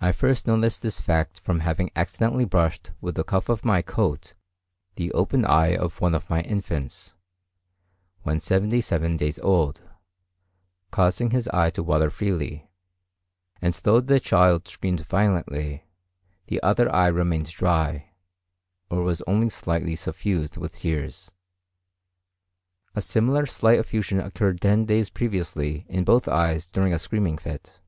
I 0.00 0.12
first 0.12 0.46
noticed 0.46 0.80
this 0.82 1.00
fact 1.00 1.40
from 1.40 1.58
having 1.58 1.90
accidentally 1.96 2.44
brushed 2.44 2.92
with 3.00 3.16
the 3.16 3.24
cuff 3.24 3.48
of 3.48 3.64
my 3.64 3.82
coat 3.82 4.34
the 4.94 5.10
open 5.10 5.44
eye 5.44 5.74
of 5.76 6.00
one 6.00 6.14
of 6.14 6.30
my 6.30 6.42
infants, 6.42 7.16
when 8.22 8.38
seventy 8.38 8.80
seven 8.80 9.16
days 9.16 9.40
old, 9.40 9.80
causing 10.92 11.30
this 11.30 11.48
eye 11.48 11.70
to 11.70 11.82
water 11.82 12.10
freely; 12.10 12.70
and 13.60 13.74
though 13.74 14.00
the 14.00 14.20
child 14.20 14.68
screamed 14.68 15.04
violently, 15.06 15.84
the 16.46 16.62
other 16.62 16.88
eye 16.94 17.08
remained 17.08 17.50
dry, 17.50 18.12
or 18.88 19.02
was 19.02 19.20
only 19.22 19.48
slightly 19.50 19.96
suffused 19.96 20.56
with 20.56 20.74
tears. 20.76 21.32
A 22.94 23.02
similar 23.02 23.46
slight 23.46 23.80
effusion 23.80 24.20
occurred 24.20 24.60
ten 24.60 24.84
days 24.84 25.10
previously 25.10 25.86
in 25.88 26.04
both 26.04 26.28
eyes 26.28 26.70
during 26.70 26.92
a 26.92 27.00
screaming 27.00 27.36
fit. 27.36 27.80